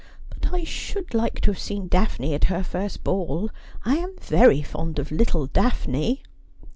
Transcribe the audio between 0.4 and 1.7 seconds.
I should like to have